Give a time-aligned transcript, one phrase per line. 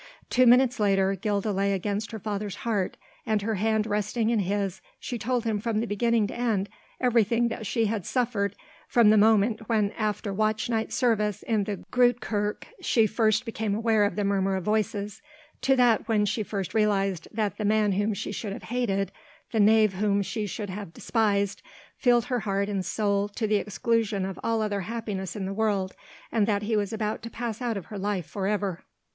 [0.31, 4.81] Two minutes later Gilda lay against her father's heart, and her hand resting in his
[4.99, 8.55] she told him from beginning to end everything that she had suffered
[8.87, 13.75] from the moment when after watch night service in the Groote Kerk she first became
[13.75, 15.21] aware of the murmur of voices,
[15.61, 19.11] to that when she first realized that the man whom she should have hated,
[19.51, 21.61] the knave whom she should have despised,
[21.95, 25.93] filled her heart and soul to the exclusion of all other happiness in the world,
[26.31, 28.83] and that he was about to pass out of her life for ever.